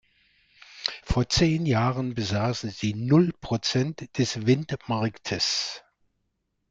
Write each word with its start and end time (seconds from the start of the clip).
Vor 1.03 1.29
zehn 1.29 1.67
Jahren 1.67 2.15
besaßen 2.15 2.71
sie 2.71 2.95
null 2.95 3.31
Prozent 3.39 4.17
des 4.17 4.47
Windmarktes. 4.47 5.83